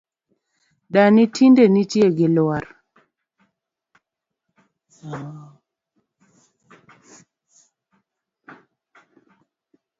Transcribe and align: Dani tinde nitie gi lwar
Dani 0.93 1.23
tinde 1.33 1.63
nitie 1.73 2.07
gi 2.17 2.27
lwar 2.35 2.65